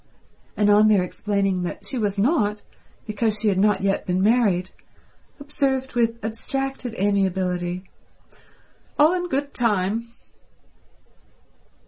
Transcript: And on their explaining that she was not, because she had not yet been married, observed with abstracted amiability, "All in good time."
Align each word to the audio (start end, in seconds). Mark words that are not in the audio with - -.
And 0.57 0.71
on 0.71 0.87
their 0.87 1.03
explaining 1.03 1.61
that 1.61 1.85
she 1.85 1.99
was 1.99 2.17
not, 2.17 2.63
because 3.05 3.39
she 3.39 3.49
had 3.49 3.59
not 3.59 3.81
yet 3.83 4.07
been 4.07 4.19
married, 4.23 4.71
observed 5.39 5.93
with 5.93 6.17
abstracted 6.25 6.95
amiability, 6.95 7.83
"All 8.97 9.13
in 9.13 9.29
good 9.29 9.53
time." 9.53 10.07